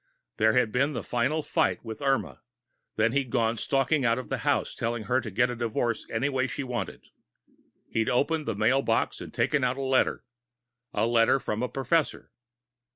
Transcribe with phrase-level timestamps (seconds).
[0.37, 2.41] There had been the final fight with Irma,
[2.95, 6.27] when he'd gone stalking out of the house, telling her to get a divorce any
[6.27, 7.03] way she wanted.
[7.87, 10.23] He'd opened the mail box and taken out a letter
[10.91, 12.31] a letter from a Professor....